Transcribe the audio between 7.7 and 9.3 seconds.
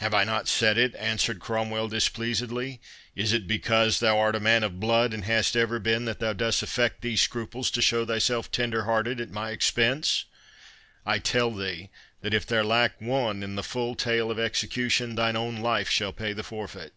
to show thyself tenderhearted at